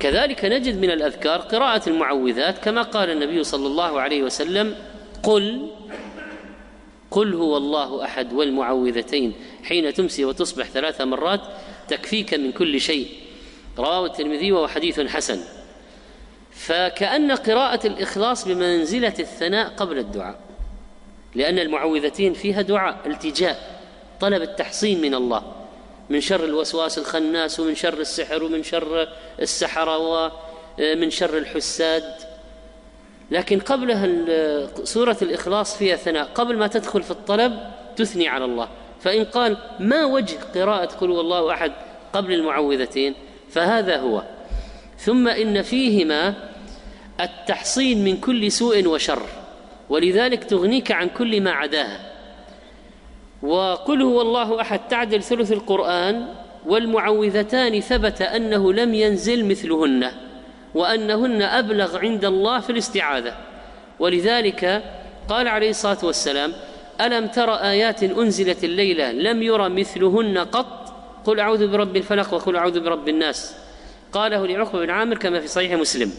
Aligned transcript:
كذلك 0.00 0.44
نجد 0.44 0.80
من 0.80 0.90
الأذكار 0.90 1.40
قراءة 1.40 1.88
المعوذات 1.88 2.58
كما 2.58 2.82
قال 2.82 3.10
النبي 3.10 3.44
صلى 3.44 3.66
الله 3.66 4.00
عليه 4.00 4.22
وسلم 4.22 4.74
قل 5.22 5.70
قل 7.10 7.34
هو 7.34 7.56
الله 7.56 8.04
أحد 8.04 8.32
والمعوذتين 8.32 9.32
حين 9.64 9.94
تمسي 9.94 10.24
وتصبح 10.24 10.66
ثلاث 10.66 11.00
مرات 11.00 11.40
تكفيك 11.88 12.34
من 12.34 12.52
كل 12.52 12.80
شيء. 12.80 13.08
رواه 13.78 14.06
الترمذي 14.06 14.52
وهو 14.52 14.68
حديث 14.68 15.00
حسن. 15.00 15.40
فكأن 16.52 17.32
قراءة 17.32 17.86
الإخلاص 17.86 18.48
بمنزلة 18.48 19.14
الثناء 19.18 19.68
قبل 19.68 19.98
الدعاء 19.98 20.38
لأن 21.34 21.58
المعوذتين 21.58 22.32
فيها 22.32 22.62
دعاء 22.62 23.00
التجاء 23.06 23.80
طلب 24.20 24.42
التحصين 24.42 25.00
من 25.00 25.14
الله. 25.14 25.57
من 26.10 26.20
شر 26.20 26.44
الوسواس 26.44 26.98
الخناس 26.98 27.60
ومن 27.60 27.74
شر 27.74 28.00
السحر 28.00 28.44
ومن 28.44 28.62
شر 28.62 29.08
السحرة 29.40 29.98
ومن 29.98 31.10
شر 31.10 31.38
الحساد. 31.38 32.04
لكن 33.30 33.60
قبلها 33.60 34.08
سورة 34.84 35.16
الإخلاص 35.22 35.76
فيها 35.76 35.96
ثناء 35.96 36.24
قبل 36.24 36.56
ما 36.56 36.66
تدخل 36.66 37.02
في 37.02 37.10
الطلب 37.10 37.60
تثني 37.96 38.28
على 38.28 38.44
الله. 38.44 38.68
فإن 39.00 39.24
قال 39.24 39.56
ما 39.80 40.04
وجه 40.04 40.36
قراءة 40.54 40.86
قل 40.86 41.10
الله 41.10 41.52
أحد 41.52 41.72
قبل 42.12 42.32
المعوذتين 42.32 43.14
فهذا 43.50 44.00
هو. 44.00 44.22
ثم 44.98 45.28
إن 45.28 45.62
فيهما 45.62 46.34
التحصين 47.20 48.04
من 48.04 48.16
كل 48.16 48.52
سوء 48.52 48.86
وشر 48.86 49.22
ولذلك 49.88 50.44
تغنيك 50.44 50.92
عن 50.92 51.08
كل 51.08 51.40
ما 51.40 51.50
عداها. 51.50 52.07
وقل 53.42 54.02
هو 54.02 54.20
الله 54.20 54.60
أحد 54.60 54.80
تعدل 54.88 55.22
ثلث 55.22 55.52
القرآن 55.52 56.26
والمعوذتان 56.66 57.80
ثبت 57.80 58.22
أنه 58.22 58.72
لم 58.72 58.94
ينزل 58.94 59.44
مثلهن 59.44 60.10
وأنهن 60.74 61.42
أبلغ 61.42 61.98
عند 61.98 62.24
الله 62.24 62.60
في 62.60 62.70
الاستعاذة. 62.70 63.34
ولذلك 63.98 64.82
قال 65.28 65.48
عليه 65.48 65.70
الصلاة 65.70 65.98
والسلام 66.02 66.52
ألم 67.00 67.26
تر 67.26 67.54
آيات 67.54 68.02
أنزلت 68.02 68.64
الليلة 68.64 69.12
لم 69.12 69.42
ير 69.42 69.68
مثلهن 69.68 70.38
قط؟ 70.38 70.94
قل 71.24 71.40
أعوذ 71.40 71.68
برب 71.68 71.96
الفلق 71.96 72.34
وقل 72.34 72.56
أعوذ 72.56 72.80
برب 72.80 73.08
الناس. 73.08 73.54
قاله 74.12 74.46
لعقبة 74.46 74.78
بن 74.78 74.90
عامر 74.90 75.18
كما 75.18 75.40
في 75.40 75.48
صحيح 75.48 75.72
مسلم. 75.72 76.12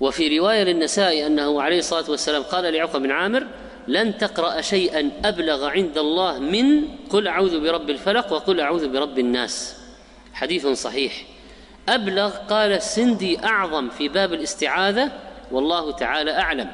وفي 0.00 0.38
رواية 0.38 0.62
للنسائي 0.62 1.26
أنه 1.26 1.62
عليه 1.62 1.78
الصلاة 1.78 2.10
والسلام 2.10 2.42
قال 2.42 2.74
لعقبة 2.74 2.98
بن 2.98 3.10
عامر 3.10 3.46
لن 3.88 4.18
تقرأ 4.18 4.60
شيئا 4.60 5.10
أبلغ 5.24 5.64
عند 5.64 5.98
الله 5.98 6.38
من 6.38 6.88
قل 7.10 7.28
أعوذ 7.28 7.60
برب 7.60 7.90
الفلق 7.90 8.32
وقل 8.32 8.60
أعوذ 8.60 8.88
برب 8.88 9.18
الناس. 9.18 9.76
حديث 10.32 10.66
صحيح. 10.66 11.24
أبلغ 11.88 12.30
قال 12.36 12.72
السندي 12.72 13.44
أعظم 13.44 13.88
في 13.88 14.08
باب 14.08 14.32
الاستعاذة 14.32 15.12
والله 15.50 15.92
تعالى 15.92 16.30
أعلم. 16.30 16.72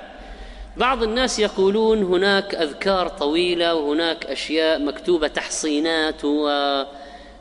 بعض 0.77 1.03
الناس 1.03 1.39
يقولون 1.39 2.03
هناك 2.03 2.55
أذكار 2.55 3.09
طويلة 3.09 3.75
وهناك 3.75 4.27
أشياء 4.27 4.79
مكتوبة 4.79 5.29
تحصينات 5.29 6.25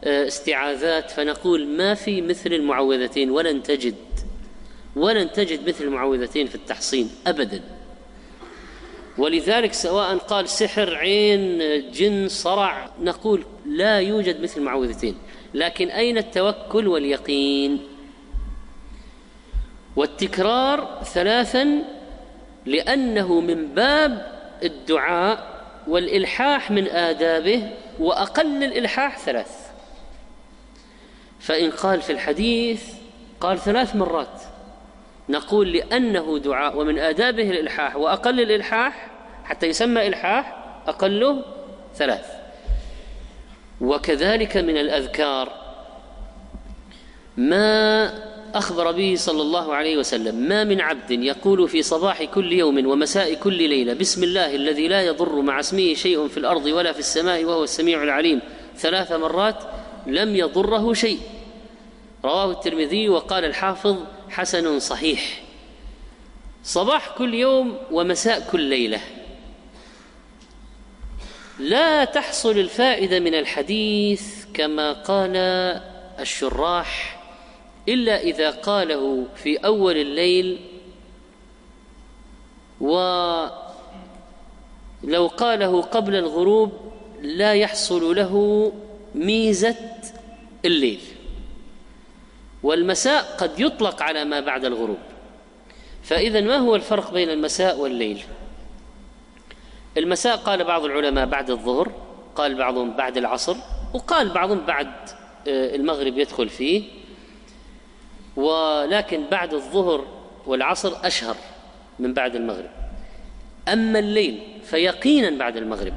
واستعاذات 0.03 1.11
فنقول 1.11 1.67
ما 1.67 1.93
في 1.93 2.21
مثل 2.21 2.53
المعوذتين؟ 2.53 3.31
ولن 3.31 3.63
تجد. 3.63 3.95
ولن 4.95 5.31
تجد 5.31 5.69
مثل 5.69 5.83
المعوذتين 5.83 6.47
في 6.47 6.55
التحصين 6.55 7.09
ابدا. 7.27 7.61
ولذلك 9.19 9.73
سواء 9.73 10.17
قال 10.17 10.49
سحر 10.49 10.95
عين 10.95 11.59
جن 11.91 12.27
صرع 12.27 12.89
نقول 13.01 13.45
لا 13.65 13.99
يوجد 13.99 14.41
مثل 14.41 14.59
المعوذتين 14.59 15.15
لكن 15.53 15.89
أين 15.89 16.17
التوكل 16.17 16.87
واليقين؟ 16.87 17.79
والتكرار 19.95 21.01
ثلاثا 21.03 21.83
لأنه 22.65 23.39
من 23.39 23.67
باب 23.67 24.39
الدعاء 24.63 25.63
والإلحاح 25.87 26.71
من 26.71 26.87
آدابه 26.87 27.71
وأقل 27.99 28.63
الإلحاح 28.63 29.19
ثلاث. 29.19 29.69
فإن 31.39 31.71
قال 31.71 32.01
في 32.01 32.11
الحديث 32.11 32.83
قال 33.41 33.59
ثلاث 33.59 33.95
مرات. 33.95 34.41
نقول 35.29 35.71
لأنه 35.71 36.39
دعاء 36.39 36.77
ومن 36.77 36.99
آدابه 36.99 37.49
الإلحاح 37.49 37.95
وأقل 37.95 38.39
الإلحاح 38.39 39.08
حتى 39.49 39.67
يسمى 39.67 40.07
إلحاح 40.07 40.57
أقله 40.87 41.43
ثلاث. 41.95 42.25
وكذلك 43.81 44.57
من 44.57 44.77
الأذكار 44.77 45.53
ما 47.37 48.13
أخبر 48.55 48.91
به 48.91 49.15
صلى 49.17 49.41
الله 49.41 49.75
عليه 49.75 49.97
وسلم. 49.97 50.35
ما 50.35 50.63
من 50.63 50.81
عبد 50.81 51.11
يقول 51.11 51.69
في 51.69 51.81
صباح 51.81 52.23
كل 52.23 52.53
يوم 52.53 52.87
ومساء 52.87 53.33
كل 53.33 53.53
ليلة 53.53 53.93
بسم 53.93 54.23
الله 54.23 54.55
الذي 54.55 54.87
لا 54.87 55.01
يضر 55.01 55.41
مع 55.41 55.59
اسمه 55.59 55.93
شيء 55.93 56.27
في 56.27 56.37
الأرض 56.37 56.65
ولا 56.65 56.91
في 56.91 56.99
السماء 56.99 57.45
وهو 57.45 57.63
السميع 57.63 58.03
العليم. 58.03 58.41
ثلاث 58.77 59.11
مرات 59.11 59.63
لم 60.07 60.35
يضره 60.35 60.93
شيء. 60.93 61.19
رواه 62.25 62.51
الترمذي 62.51 63.09
وقال 63.09 63.45
الحافظ 63.45 63.97
حسن 64.29 64.79
صحيح. 64.79 65.41
صباح 66.63 67.09
كل 67.17 67.33
يوم 67.33 67.77
ومساء 67.91 68.47
كل 68.51 68.61
ليلة. 68.61 69.01
لا 71.59 72.05
تحصل 72.05 72.51
الفائدة 72.51 73.19
من 73.19 73.35
الحديث 73.35 74.45
كما 74.53 74.93
قال 74.93 75.35
الشراح 76.19 77.19
إلا 77.89 78.21
إذا 78.21 78.49
قاله 78.49 79.25
في 79.35 79.57
أول 79.57 79.97
الليل. 79.97 80.59
ولو 82.81 83.51
قاله 85.27 85.81
قبل 85.81 86.15
الغروب 86.15 86.71
لا 87.21 87.53
يحصل 87.53 88.15
له 88.15 88.71
ميزة 89.15 89.75
الليل. 90.65 91.01
والمساء 92.63 93.35
قد 93.37 93.59
يطلق 93.59 94.01
على 94.03 94.25
ما 94.25 94.39
بعد 94.39 94.65
الغروب. 94.65 94.99
فإذا 96.03 96.41
ما 96.41 96.57
هو 96.57 96.75
الفرق 96.75 97.13
بين 97.13 97.29
المساء 97.29 97.77
والليل؟ 97.79 98.23
المساء 99.97 100.37
قال 100.37 100.63
بعض 100.63 100.85
العلماء 100.85 101.25
بعد 101.25 101.49
الظهر 101.49 101.91
قال 102.35 102.55
بعضهم 102.55 102.91
بعد 102.91 103.17
العصر 103.17 103.55
وقال 103.93 104.29
بعضهم 104.29 104.59
بعد 104.65 104.87
آه، 105.47 105.75
المغرب 105.75 106.17
يدخل 106.17 106.49
فيه. 106.49 106.83
ولكن 108.35 109.23
بعد 109.31 109.53
الظهر 109.53 110.05
والعصر 110.45 110.93
أشهر 111.03 111.35
من 111.99 112.13
بعد 112.13 112.35
المغرب. 112.35 112.69
أما 113.67 113.99
الليل 113.99 114.39
فيقينا 114.63 115.29
بعد 115.29 115.57
المغرب. 115.57 115.93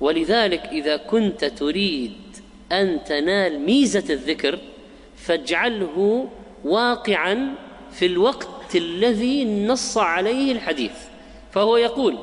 ولذلك 0.00 0.60
إذا 0.60 0.96
كنت 0.96 1.44
تريد 1.44 2.12
أن 2.72 3.04
تنال 3.04 3.60
ميزة 3.60 4.14
الذكر 4.14 4.58
فاجعله 5.16 6.28
واقعا 6.64 7.54
في 7.92 8.06
الوقت 8.06 8.76
الذي 8.76 9.66
نص 9.66 9.98
عليه 9.98 10.52
الحديث. 10.52 10.92
فهو 11.52 11.76
يقول 11.76 12.18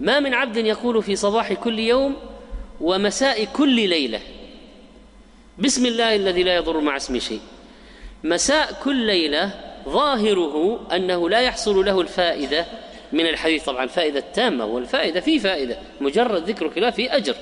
ما 0.00 0.20
من 0.20 0.34
عبد 0.34 0.56
يقول 0.56 1.02
في 1.02 1.16
صباح 1.16 1.52
كل 1.52 1.78
يوم 1.78 2.16
ومساء 2.80 3.44
كل 3.44 3.88
ليلة. 3.88 4.20
بسم 5.58 5.86
الله 5.86 6.16
الذي 6.16 6.42
لا 6.42 6.56
يضر 6.56 6.80
مع 6.80 6.96
اسمه 6.96 7.18
شيء. 7.18 7.40
مساء 8.24 8.80
كل 8.84 8.96
ليلة 8.96 9.50
ظاهره 9.88 10.86
أنه 10.92 11.28
لا 11.28 11.40
يحصل 11.40 11.84
له 11.84 12.00
الفائدة 12.00 12.66
من 13.12 13.26
الحديث. 13.26 13.64
طبعا 13.64 13.84
الفائده 13.84 14.18
التامه 14.18 14.64
والفائدة 14.64 15.20
في 15.20 15.38
فائدة 15.38 15.78
مجرد 16.00 16.50
ذكرك 16.50 16.78
لا 16.78 16.90
في 16.90 17.16
أجر. 17.16 17.36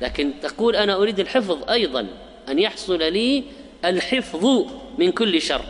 لكن 0.00 0.30
تقول 0.42 0.76
أنا 0.76 0.96
أريد 0.96 1.20
الحفظ 1.20 1.70
أيضا 1.70 2.06
أن 2.48 2.58
يحصل 2.58 2.98
لي 2.98 3.44
الحفظ 3.84 4.66
من 4.98 5.12
كل 5.12 5.42
شر. 5.42 5.64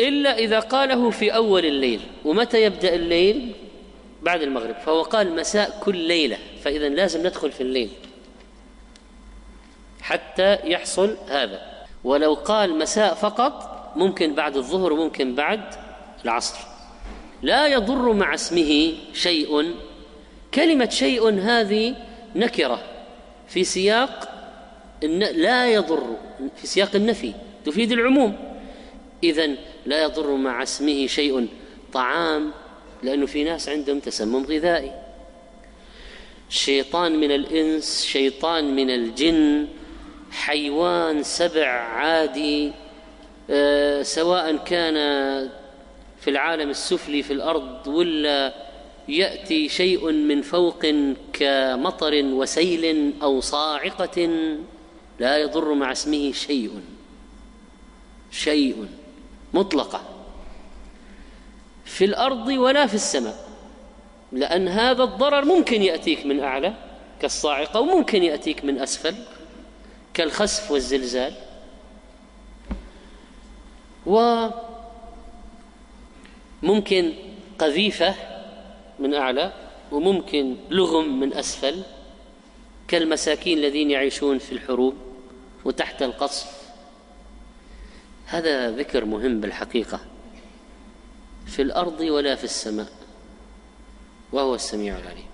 إلا 0.00 0.38
إذا 0.38 0.60
قاله 0.60 1.10
في 1.10 1.34
أول 1.34 1.66
الليل. 1.66 2.00
ومتى 2.24 2.62
يبدأ 2.62 2.94
الليل؟ 2.94 3.52
بعد 4.22 4.42
المغرب 4.42 4.74
فهو 4.74 5.02
قال 5.02 5.36
مساء 5.36 5.80
كل 5.82 5.96
ليلة 5.96 6.38
فإذا 6.64 6.88
لازم 6.88 7.26
ندخل 7.26 7.52
في 7.52 7.60
الليل 7.60 7.90
حتى 10.00 10.58
يحصل 10.64 11.16
هذا. 11.28 11.86
ولو 12.04 12.34
قال 12.34 12.78
مساء 12.78 13.14
فقط 13.14 13.92
ممكن 13.96 14.34
بعد 14.34 14.56
الظهر 14.56 14.92
وممكن 14.92 15.34
بعد 15.34 15.74
العصر. 16.24 16.58
لا 17.42 17.66
يضر 17.66 18.12
مع 18.12 18.34
اسمه 18.34 18.92
شيء. 19.12 19.74
كلمة 20.54 20.88
شيء 20.88 21.40
هذه 21.40 21.96
نكرة 22.36 22.80
في 23.48 23.64
سياق 23.64 24.28
لا 25.32 25.72
يضر 25.72 26.16
في 26.56 26.66
سياق 26.66 26.90
النفي 26.94 27.32
تفيد 27.64 27.92
العموم. 27.92 28.36
إذا 29.24 29.46
لا 29.86 30.02
يضر 30.02 30.34
مع 30.34 30.62
اسمه 30.62 31.06
شيء. 31.06 31.48
طعام 31.92 32.52
لأنه 33.02 33.26
في 33.26 33.44
ناس 33.44 33.68
عندهم 33.68 34.00
تسمم 34.00 34.44
غذائي. 34.44 34.92
شيطان 36.48 37.20
من 37.20 37.30
الإنس 37.30 38.04
شيطان 38.04 38.76
من 38.76 38.90
الجن 38.90 39.68
حيوان 40.30 41.22
سبع 41.22 41.68
عادي 41.68 42.72
آه، 43.50 44.02
سواء 44.02 44.56
كان 44.56 44.94
في 46.20 46.30
العالم 46.30 46.70
السفلي 46.70 47.22
في 47.22 47.32
الأرض 47.32 47.86
ولا 47.86 48.54
يأتي 49.08 49.68
شيء 49.68 50.12
من 50.12 50.42
فوق 50.42 50.86
كمطر 51.32 52.24
وسيل 52.24 53.12
أو 53.22 53.40
صاعقة 53.40 54.28
لا 55.20 55.38
يضر 55.38 55.74
مع 55.74 55.92
اسمه 55.92 56.32
شيء. 56.32 56.80
شيء 58.30 58.86
مطلقة. 59.54 60.17
في 61.88 62.04
الأرض 62.04 62.48
ولا 62.48 62.86
في 62.86 62.94
السماء. 62.94 63.48
لأن 64.32 64.68
هذا 64.68 65.02
الضرر 65.02 65.44
ممكن 65.44 65.82
يأتيك 65.82 66.26
من 66.26 66.40
أعلى 66.40 66.74
كالصاعقة 67.20 67.80
وممكن 67.80 68.22
يأتيك 68.22 68.64
من 68.64 68.80
أسفل 68.80 69.14
كالخسف 70.14 70.70
والزلزال. 70.70 71.32
وممكن 76.62 77.12
قذيفة 77.58 78.14
من 78.98 79.14
أعلى 79.14 79.52
وممكن 79.92 80.56
لغم 80.70 81.20
من 81.20 81.34
أسفل 81.34 81.82
كالمساكين 82.88 83.58
الذين 83.58 83.90
يعيشون 83.90 84.38
في 84.38 84.52
الحروب 84.52 84.94
وتحت 85.64 86.02
القصف. 86.02 86.46
هذا 88.26 88.70
ذكر 88.70 89.04
مهم 89.04 89.40
بالحقيقة. 89.40 90.00
في 91.48 91.62
الأرض 91.62 92.00
ولا 92.00 92.34
في 92.34 92.44
السماء. 92.44 92.88
وهو 94.32 94.54
السميع 94.54 94.98
العليم. 94.98 95.26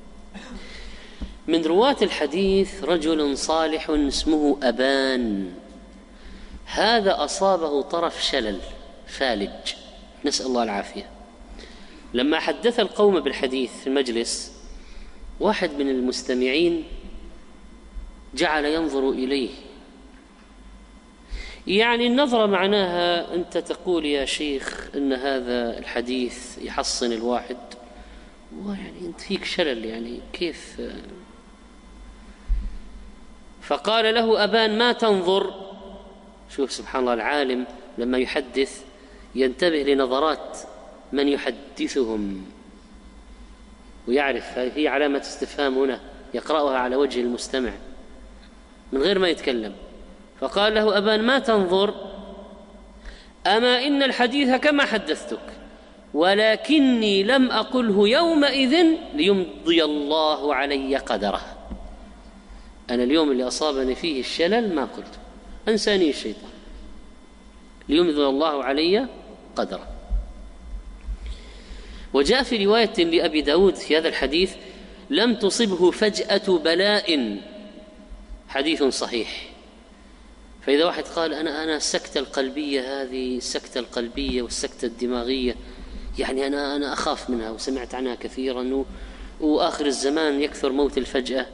من 1.47 1.65
رواة 1.65 1.97
الحديث 2.03 2.85
رجل 2.85 3.39
صالح 3.39 3.91
اسمه 3.91 4.59
أبان. 4.63 5.53
هذا 6.65 7.25
أصابه 7.25 7.83
طرف 7.83 8.25
شلل 8.25 8.61
فالج. 9.07 9.75
نسأل 10.25 10.47
الله 10.47 10.63
العافية. 10.63 11.11
لما 12.15 12.39
حدث 12.39 12.81
القوم 12.81 13.21
بالحديث 13.21 13.71
في 13.81 13.87
المجلس 13.87 14.53
واحد 15.41 15.71
من 15.71 15.89
المستمعين 15.89 16.85
جعل 18.35 18.65
ينظر 18.65 19.11
إليه. 19.11 19.51
يعني 21.67 22.07
النظرة 22.07 22.47
معناها 22.47 23.35
أنت 23.35 23.59
تقول 23.59 24.07
يا 24.07 24.25
شيخ 24.25 24.89
أن 24.95 25.13
هذا 25.13 25.79
الحديث 25.79 26.59
يحصن 26.59 27.13
الواحد. 27.13 27.57
ويعني 28.65 29.01
أنت 29.01 29.21
فيك 29.21 29.45
شلل 29.45 29.85
يعني 29.85 30.21
كيف؟ 30.33 30.81
فقال 33.63 34.15
له 34.15 34.45
أبان 34.45 34.79
ما 34.79 34.93
تنظر؟ 34.93 35.55
شوف 36.57 36.73
سبحان 36.73 37.01
الله 37.01 37.15
العالم 37.15 37.67
لما 37.99 38.19
يحدث 38.19 38.85
ينتبه 39.35 39.83
لنظرات 39.83 40.59
من 41.13 41.29
يحدثهم 41.29 42.47
ويعرف 44.09 44.59
هي 44.59 44.89
علامة 44.89 45.19
استفهام 45.19 45.79
هنا 45.79 46.01
يقرأها 46.35 46.79
على 46.79 46.97
وجه 46.97 47.21
المستمع 47.21 47.73
من 48.93 49.01
غير 49.03 49.19
ما 49.19 49.29
يتكلم. 49.29 49.75
فقال 50.45 50.75
له 50.75 50.99
أبان 50.99 51.23
ما 51.23 51.39
تنظر؟ 51.39 51.95
أما 53.47 53.87
إن 53.87 54.03
الحديث 54.03 54.55
كما 54.55 54.85
حدثتك 54.85 55.53
ولكني 56.15 57.23
لم 57.23 57.51
أقله 57.51 58.09
يومئذ 58.09 58.87
ليمضي 59.15 59.85
الله 59.85 60.55
علي 60.55 60.97
قدره. 60.97 61.41
أنا 62.91 63.03
اليوم 63.03 63.31
اللي 63.31 63.47
أصابني 63.47 63.95
فيه 63.95 64.21
الشلل 64.21 64.75
ما 64.75 64.85
قلت 64.85 65.19
أنساني 65.69 66.11
الشيطان. 66.11 66.51
ليمضي 67.89 68.27
الله 68.27 68.65
علي 68.65 69.09
قدره. 69.57 69.87
وجاء 72.15 72.43
في 72.43 72.65
رواية 72.65 73.05
لأبي 73.05 73.41
داود 73.41 73.75
في 73.75 73.99
هذا 73.99 74.09
الحديث 74.09 74.55
لم 75.11 75.35
تصبه 75.35 75.91
فجأة 75.91 76.59
بلاء. 76.59 77.39
حديث 78.49 78.83
صحيح. 78.83 79.54
فإذا 80.67 80.85
واحد 80.85 81.05
قال 81.05 81.35
أنا 81.35 81.65
أنا 81.65 81.77
السكتة 81.77 82.19
القلبية 82.19 83.03
هذه 83.03 83.37
السكتة 83.37 83.79
القلبية 83.79 84.43
والسكتة 84.43 84.87
الدماغية 84.87 85.57
يعني 86.19 86.47
أنا 86.47 86.77
أنا 86.77 86.93
أخاف 86.93 87.31
منها 87.31 87.51
وسمعت 87.51 87.95
عنها 87.95 88.15
كثيرا 88.15 88.85
وآخر 89.41 89.87
الزمان 89.87 90.43
يكثر 90.43 90.73
موت 90.73 90.99
الفجأة. 90.99 91.47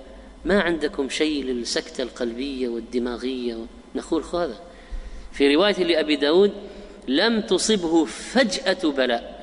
ما 0.44 0.60
عندكم 0.60 1.08
شيء 1.08 1.44
للسكتة 1.44 2.02
القلبية 2.02 2.68
والدماغية؟ 2.68 3.66
نقول 3.94 4.22
هذا 4.22 4.60
في 5.32 5.54
رواية 5.54 5.84
لأبي 5.84 6.16
داود 6.16 6.52
لم 7.08 7.40
تصبه 7.40 8.04
فجأة 8.04 8.90
بلاء. 8.90 9.40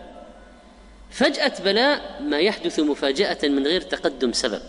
فجأة 1.12 1.64
بلاء 1.64 2.22
ما 2.24 2.40
يحدث 2.40 2.80
مفاجأة 2.80 3.38
من 3.44 3.68
غير 3.68 3.81
تقدم 3.81 4.31
سبب. 4.31 4.62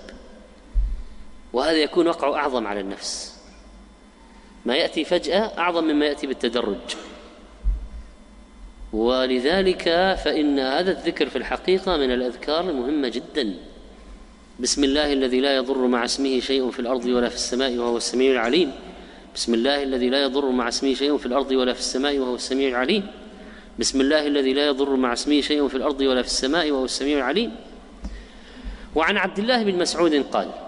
وهذا 1.53 1.77
يكون 1.77 2.09
وقعه 2.09 2.35
أعظم 2.35 2.67
على 2.67 2.81
النفس. 2.81 3.38
ما 4.69 4.77
يأتي 4.77 5.05
فجأة 5.05 5.59
أعظم 5.59 5.85
مما 5.85 6.07
يأتي 6.07 6.27
بالتدرج. 6.27 6.77
ولذلك 8.93 9.83
فإن 10.25 10.59
هذا 10.59 10.91
الذكر 10.91 11.29
في 11.29 11.37
الحقيقة 11.39 11.97
من 11.97 12.11
الأذكار 12.13 12.71
المهمة 12.71 13.09
جدا. 13.09 13.55
بسم 14.61 14.85
الله 14.85 15.13
الذي 15.13 15.41
لا 15.41 15.57
يضر 15.57 15.87
مع 15.87 16.05
اسمه 16.05 16.41
شيء 16.41 16.71
في 16.71 16.81
الأرض 16.81 17.05
ولا 17.05 17.29
في 17.29 17.35
السماء 17.35 17.77
وهو 17.77 17.97
السميع 17.97 18.33
العليم. 18.33 18.73
بسم 19.35 19.55
الله 19.55 19.83
الذي 19.83 20.11
لا 20.11 20.23
يضر 20.23 20.51
مع 20.51 20.69
اسمه 20.69 20.95
شيء 20.95 21.17
في 21.17 21.27
الأرض 21.27 21.51
ولا 21.51 21.73
في 21.73 21.81
السماء 21.81 22.19
وهو 22.19 22.35
السميع 22.35 22.69
العليم. 22.69 23.07
بسم 23.79 24.01
الله 24.01 24.27
الذي 24.27 24.53
لا 24.53 24.67
يضر 24.67 24.97
مع 24.97 25.13
اسمه 25.13 25.41
شيء 25.41 25.69
في 25.69 25.75
الأرض 25.75 26.01
ولا 26.01 26.23
في 26.23 26.29
السماء 26.29 26.71
وهو 26.71 26.85
السميع 26.85 27.19
العليم. 27.19 27.57
وعن 28.95 29.17
عبد 29.17 29.39
الله 29.39 29.63
بن 29.63 29.79
مسعود 29.79 30.15
قال 30.15 30.68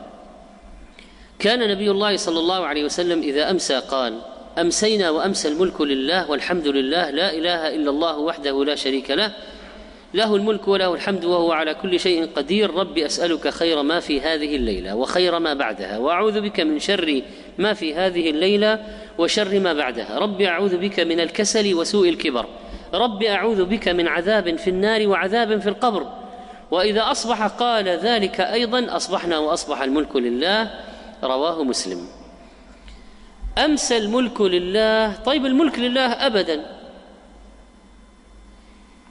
كان 1.41 1.69
نبي 1.69 1.91
الله 1.91 2.17
صلى 2.17 2.39
الله 2.39 2.67
عليه 2.67 2.85
وسلم 2.85 3.21
إذا 3.23 3.51
أمسى 3.51 3.79
قال 3.79 4.19
أمسينا 4.59 5.11
وأمسى 5.11 5.49
الملك 5.49 5.81
لله 5.81 6.31
والحمد 6.31 6.69
لله 6.69 7.11
لا 7.11 7.33
إله 7.33 7.75
إلا 7.75 7.91
الله 7.91 8.19
وحده 8.19 8.65
لا 8.65 8.75
شريك 8.75 9.11
له 9.11 9.33
له 10.15 10.37
الملك 10.37 10.69
وله 10.69 10.95
الحمد 10.95 11.25
وهو 11.25 11.53
على 11.53 11.75
كل 11.75 12.01
شيء 12.01 12.27
قدير 12.37 12.75
رب 12.75 12.99
أسألك 12.99 13.49
خير 13.49 13.83
ما 13.83 14.01
في 14.01 14.21
هذه 14.21 14.57
الليلة 14.57 14.97
وخير 14.97 15.39
ما 15.39 15.55
بعدها 15.55 15.99
وأعوذ 15.99 16.41
بك 16.41 16.61
من 16.61 16.79
شر 16.79 17.23
ما 17.59 17.75
في 17.75 17.95
هذه 17.95 18.31
الليلة 18.31 18.79
وشر 19.19 19.61
ما 19.61 19.73
بعدها 19.73 20.19
رب 20.19 20.41
أعوذ 20.41 20.77
بك 20.77 21.01
من 21.01 21.21
الكسل 21.21 21.75
وسوء 21.75 22.09
الكبر 22.09 22.47
رب 22.95 23.23
أعوذ 23.23 23.65
بك 23.65 23.89
من 23.89 24.09
عذاب 24.09 24.57
في 24.57 24.71
النار 24.71 25.09
وعذاب 25.09 25.61
في 25.61 25.69
القبر 25.69 26.07
وإذا 26.71 27.11
أصبح 27.11 27.47
قال 27.47 27.89
ذلك 27.89 28.41
أيضا 28.41 28.97
أصبحنا 28.97 29.39
وأصبح 29.39 29.83
الملك 29.83 30.17
لله 30.17 30.71
رواه 31.23 31.65
مسلم. 31.65 32.07
امسى 33.59 33.97
الملك 33.97 34.41
لله 34.41 35.17
طيب 35.17 35.47
الملك 35.47 35.79
لله 35.79 36.13
ابدا. 36.27 36.81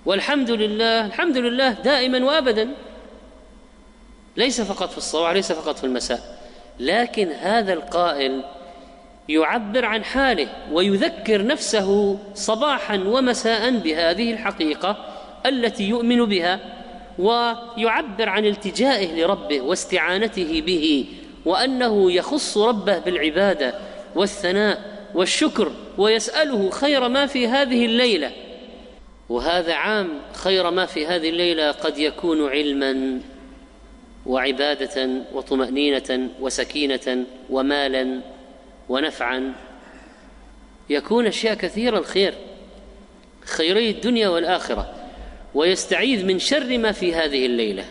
والحمد 0.06 0.51
لله 0.51 1.06
الحمد 1.06 1.38
لله 1.38 1.72
دائما 1.72 2.25
وابدا. 2.25 2.70
ليس 4.38 4.62
فقط 4.62 4.89
في 4.89 4.98
الصباح 4.98 5.32
ليس 5.32 5.51
فقط 5.51 5.78
في 5.78 5.84
المساء. 5.84 6.39
لكن 6.80 7.28
هذا 7.28 7.74
القائل 7.74 8.44
يعبر 9.30 9.86
عن 9.86 10.04
حاله 10.04 10.48
ويذكر 10.72 11.46
نفسه 11.46 12.20
صباحا 12.34 12.96
ومساء 12.96 13.78
بهذه 13.78 14.34
الحقيقة 14.34 15.06
التي 15.46 15.84
يؤمن 15.84 16.25
بها 16.25 16.60
ويعبر 17.20 18.30
عن 18.30 18.46
التجائه 18.46 19.25
لربه 19.25 19.62
واستعانته 19.62 20.62
به 20.62 21.06
وأنه 21.46 22.12
يخص 22.12 22.58
ربه 22.58 22.98
بالعبادة 23.00 23.74
والثناء 24.15 25.00
والشكر 25.15 25.72
ويسأله 25.98 26.69
خير 26.69 27.08
ما 27.08 27.25
في 27.25 27.48
هذه 27.48 27.86
الليلة. 27.86 28.31
وهذا 29.29 29.74
عام 29.74 30.10
خير 30.34 30.72
ما 30.72 30.86
في 30.86 31.08
هذه 31.08 31.29
الليلة 31.29 31.72
قد 31.72 31.98
يكون 31.98 32.50
علما 32.50 33.22
وعبادة 34.25 35.10
وطمأنينة 35.34 36.29
وسكينة 36.41 37.25
ومالا 37.50 38.19
ونفعا. 38.89 39.53
يكون 40.89 41.27
أشياء 41.27 41.53
كثيرة 41.53 41.98
الخير 41.98 42.34
خيري 43.46 43.89
الدنيا 43.89 44.29
والآخرة 44.29 44.93
ويستعيذ 45.55 46.25
من 46.25 46.39
شر 46.39 46.77
ما 46.77 46.91
في 46.91 47.13
هذه 47.13 47.46
الليلة. 47.46 47.86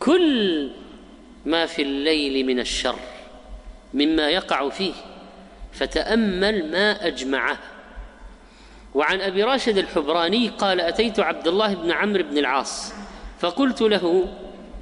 كل 0.00 0.70
ما 1.46 1.66
في 1.66 1.82
الليل 1.82 2.46
من 2.46 2.60
الشر 2.60 2.96
مما 3.94 4.30
يقع 4.30 4.68
فيه 4.68 4.92
فتأمل 5.72 6.70
ما 6.70 7.06
أجمعه. 7.06 7.58
وعن 8.94 9.20
أبي 9.20 9.42
راشد 9.42 9.78
الحبراني 9.78 10.48
قال 10.48 10.80
أتيت 10.80 11.20
عبد 11.20 11.48
الله 11.48 11.74
بن 11.74 11.90
عمرو 11.90 12.22
بن 12.22 12.38
العاص 12.38 12.92
فقلت 13.40 13.82
له 13.82 14.28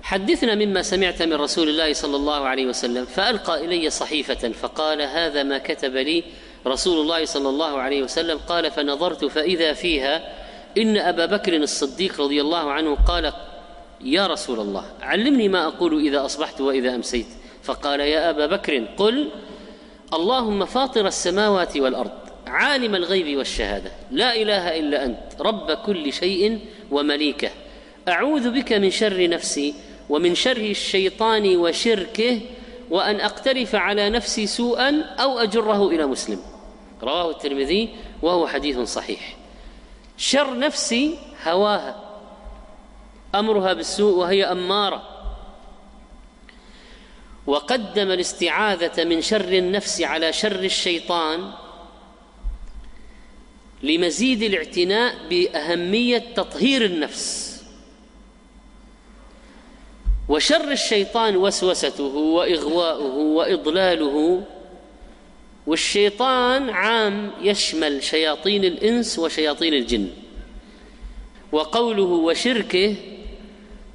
حدثنا 0.03 0.55
مما 0.55 0.83
سمعت 0.83 1.23
من 1.23 1.33
رسول 1.33 1.69
الله 1.69 1.93
صلى 1.93 2.17
الله 2.17 2.49
عليه 2.49 2.67
وسلم 2.67 3.05
فألقى 3.05 3.65
إلي 3.65 3.91
صحيفة 3.91 4.49
فقال 4.53 5.03
هذا 5.03 5.43
ما 5.43 5.59
كتب 5.59 5.97
لي 5.97 6.25
رسول 6.67 7.01
الله 7.01 7.25
صلى 7.25 7.49
الله 7.49 7.81
عليه 7.81 8.03
وسلم. 8.03 8.39
قال 8.39 8.71
فنظرت 8.71 9.25
فإذا 9.25 9.73
فيها 9.73 10.33
إن 10.79 10.97
أبا 10.97 11.27
بكر 11.27 11.57
الصديق 11.57 12.21
رضي 12.21 12.41
الله 12.41 12.73
عنه 12.73 12.95
قال 12.95 13.33
يا 14.01 14.27
رسول 14.27 14.61
الله 14.61 14.85
علمني 15.03 15.49
ما 15.49 15.67
أقول 15.67 16.07
إذا 16.07 16.25
أصبحت 16.25 16.61
وإذا 16.61 16.95
أمسيت. 16.95 17.27
فقال 17.63 18.01
يا 18.01 18.31
أبا 18.31 18.47
بكر 18.47 18.85
قل 18.97 19.31
اللهم 20.15 20.65
فاطر 20.65 21.07
السماوات 21.07 21.77
والأرض 21.77 22.11
عالم 22.47 22.95
الغيب 22.95 23.39
والشهادة 23.39 23.91
لا 24.11 24.37
إله 24.37 24.79
إلا 24.79 25.05
أنت 25.05 25.21
رب 25.41 25.71
كل 25.71 26.13
شيء 26.13 26.61
ومليكه. 26.91 27.51
أعوذ 28.09 28.51
بك 28.51 28.73
من 28.73 28.91
شر 28.91 29.29
نفسي 29.29 29.75
ومن 30.09 30.35
شر 30.35 30.57
الشيطان 30.57 31.57
وشركه 31.57 32.41
وأن 32.91 33.21
أقترف 33.21 33.75
على 33.75 34.11
نفسي 34.11 34.47
سوءا 34.47 35.01
أو 35.01 35.39
أجره 35.39 35.89
إلى 35.89 36.07
مسلم. 36.07 36.41
رواه 37.03 37.31
الترمذي 37.31 37.89
وهو 38.23 38.47
حديث 38.47 38.79
صحيح. 38.79 39.37
شر 40.17 40.59
نفسي 40.59 41.19
هواها. 41.45 42.04
أمرها 43.35 43.73
بالسوء 43.73 44.15
وهي 44.15 44.45
أمارة. 44.45 45.11
وقدم 47.47 48.11
الاستعاذة 48.11 49.05
من 49.05 49.23
شر 49.23 49.49
النفس 49.49 50.03
على 50.03 50.33
شر 50.33 50.65
الشيطان 50.65 51.53
لمزيد 53.83 54.43
الاعتناء 54.43 55.15
بأهمية 55.31 56.19
تطهير 56.19 56.85
النفس. 56.85 57.55
وشر 60.29 60.73
الشيطان 60.73 61.37
وسوسته 61.37 62.17
وإغواؤه 62.17 63.15
وإضلاله 63.15 64.43
والشيطان 65.67 66.71
عام 66.71 67.31
يشمل 67.41 68.03
شياطين 68.03 68.65
الإنس 68.65 69.19
وشياطين 69.19 69.75
الجن. 69.75 70.09
وقوله 71.53 72.03
وشركه 72.03 72.97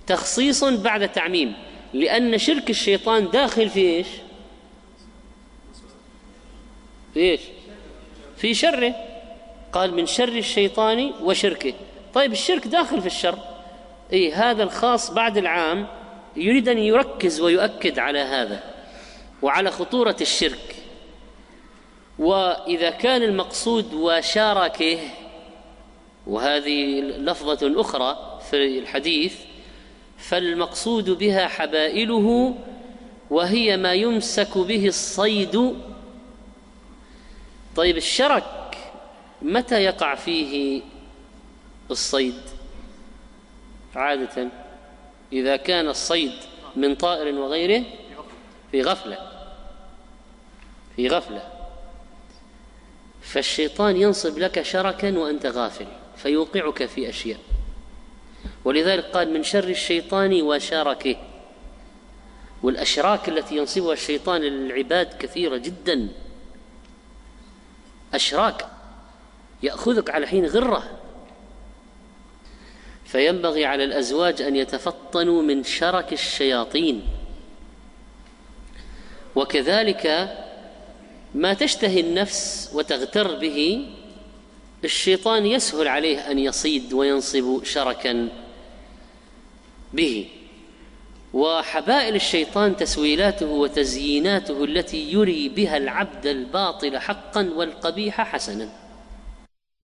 تخصيص 0.10 0.64
بعد 0.64 1.12
تعميم. 1.12 1.54
لأن 1.94 2.38
شرك 2.38 2.70
الشيطان 2.70 3.30
داخل 3.30 3.70
في 3.70 3.80
إيش؟ 3.80 4.08
في 7.14 7.20
إيش؟ 7.20 7.42
في 8.38 8.54
شره. 8.54 8.96
قال 9.74 9.94
من 9.94 10.06
شر 10.06 10.28
الشيطان 10.28 11.12
وشركه. 11.22 11.74
طيب 12.14 12.32
الشرك 12.32 12.68
داخل 12.68 13.02
في 13.02 13.08
الشر. 13.08 13.40
إي 14.14 14.34
هذا 14.34 14.64
الخاص 14.64 15.12
بعد 15.12 15.38
العام 15.38 15.88
يريد 16.36 16.70
أن 16.70 16.78
يركز 16.78 17.42
ويؤكد 17.42 18.00
على 18.00 18.20
هذا 18.20 18.64
وعلى 19.42 19.72
خطورة 19.72 20.18
الشرك. 20.22 20.76
وإذا 22.20 22.90
كان 22.90 23.24
المقصود 23.24 23.94
وشاركه 23.94 25.00
وهذه 26.28 27.00
لفظة 27.02 27.82
أخرى 27.82 28.40
في 28.50 28.80
الحديث 28.80 29.49
فالمقصود 30.20 31.10
بها 31.10 31.48
حبائله 31.48 32.56
وهي 33.30 33.78
ما 33.78 33.94
يمسك 33.94 34.58
به 34.58 34.88
الصيد. 34.88 35.76
طيب 37.76 37.98
الشرك 37.98 38.78
متى 39.42 39.84
يقع 39.84 40.16
فيه 40.16 40.82
الصيد؟ 41.92 42.42
عادة 43.96 44.48
إذا 45.34 45.56
كان 45.56 45.88
الصيد 45.88 46.34
من 46.76 46.96
طائر 46.96 47.36
وغيره 47.36 47.84
في 48.72 48.82
غفلة 48.82 49.18
في 50.96 51.08
غفلة. 51.08 51.42
فالشيطان 53.22 53.98
ينصب 53.98 54.38
لك 54.38 54.62
شركا 54.62 55.18
وأنت 55.18 55.46
غافل 55.46 55.88
فيوقعك 56.18 56.86
في 56.86 57.10
أشياء. 57.10 57.40
ولذلك 58.66 59.04
قال 59.04 59.34
من 59.34 59.44
شر 59.44 59.64
الشيطان 59.70 60.42
وشركه. 60.42 61.16
والأشراك 62.64 63.30
التي 63.30 63.56
ينصبها 63.56 63.94
الشيطان 63.94 64.42
للعباد 64.42 65.14
كثيرة 65.20 65.58
جدا. 65.58 66.08
أشراك 68.14 68.68
يأخذك 69.64 70.10
على 70.10 70.28
حين 70.28 70.46
غرة. 70.46 71.00
فينبغي 73.06 73.66
على 73.66 73.84
الأزواج 73.84 74.42
أن 74.42 74.56
يتفطنوا 74.56 75.42
من 75.42 75.64
شرك 75.64 76.14
الشياطين. 76.14 77.08
وكذلك 79.36 80.36
ما 81.36 81.54
تشتهي 81.54 82.00
النفس 82.00 82.70
وتغتر 82.74 83.36
به 83.36 83.88
الشيطان 84.84 85.46
يسهل 85.46 85.88
عليه 85.88 86.32
أن 86.32 86.40
يصيد 86.40 86.94
وينصب 86.94 87.64
شركا. 87.64 88.30
به. 89.94 90.28
وحبائل 91.34 92.16
الشيطان 92.16 92.76
تسويلاته 92.76 93.46
وتزييناته 93.46 94.64
التي 94.64 95.12
يري 95.12 95.50
بها 95.50 95.78
العبد 95.78 96.26
الباطل 96.26 96.98
حقا 96.98 97.50
والقبيح 97.56 98.22
حسنا. 98.22 98.70